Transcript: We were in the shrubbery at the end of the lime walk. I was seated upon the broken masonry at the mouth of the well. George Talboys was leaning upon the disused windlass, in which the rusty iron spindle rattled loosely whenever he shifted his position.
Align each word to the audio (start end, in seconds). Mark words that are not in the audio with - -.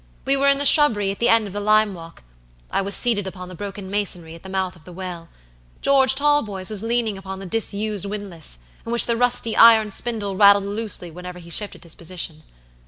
We 0.25 0.35
were 0.35 0.47
in 0.49 0.57
the 0.57 0.65
shrubbery 0.65 1.11
at 1.11 1.19
the 1.19 1.29
end 1.29 1.45
of 1.45 1.53
the 1.53 1.59
lime 1.59 1.93
walk. 1.93 2.23
I 2.71 2.81
was 2.81 2.95
seated 2.95 3.27
upon 3.27 3.49
the 3.49 3.53
broken 3.55 3.91
masonry 3.91 4.33
at 4.33 4.41
the 4.41 4.49
mouth 4.49 4.75
of 4.75 4.83
the 4.83 4.91
well. 4.91 5.29
George 5.79 6.15
Talboys 6.15 6.71
was 6.71 6.81
leaning 6.81 7.19
upon 7.19 7.37
the 7.37 7.45
disused 7.45 8.07
windlass, 8.07 8.57
in 8.83 8.91
which 8.91 9.05
the 9.05 9.15
rusty 9.15 9.55
iron 9.55 9.91
spindle 9.91 10.35
rattled 10.35 10.65
loosely 10.65 11.11
whenever 11.11 11.37
he 11.37 11.51
shifted 11.51 11.83
his 11.83 11.93
position. 11.93 12.41